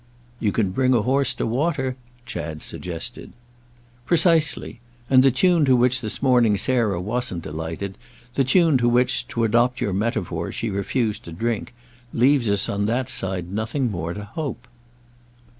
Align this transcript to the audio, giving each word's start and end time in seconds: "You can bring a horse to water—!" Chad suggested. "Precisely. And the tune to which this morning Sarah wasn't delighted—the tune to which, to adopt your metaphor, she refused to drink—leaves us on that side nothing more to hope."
"You 0.39 0.51
can 0.51 0.71
bring 0.71 0.95
a 0.95 1.03
horse 1.03 1.31
to 1.35 1.45
water—!" 1.45 1.95
Chad 2.25 2.63
suggested. 2.63 3.33
"Precisely. 4.07 4.79
And 5.11 5.21
the 5.21 5.29
tune 5.29 5.63
to 5.65 5.75
which 5.75 6.01
this 6.01 6.23
morning 6.23 6.57
Sarah 6.57 6.99
wasn't 6.99 7.43
delighted—the 7.43 8.43
tune 8.45 8.79
to 8.79 8.89
which, 8.89 9.27
to 9.27 9.43
adopt 9.43 9.79
your 9.79 9.93
metaphor, 9.93 10.51
she 10.51 10.71
refused 10.71 11.23
to 11.25 11.31
drink—leaves 11.31 12.49
us 12.49 12.67
on 12.67 12.87
that 12.87 13.09
side 13.09 13.51
nothing 13.51 13.91
more 13.91 14.15
to 14.15 14.25
hope." 14.25 14.67